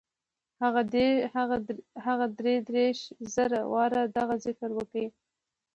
هغه 2.13 2.25
دري 2.39 2.55
دېرش 2.71 2.99
زره 3.33 3.59
واره 3.73 4.03
دغه 4.17 4.35
ذکر 4.45 4.69
وکړ. 4.75 4.97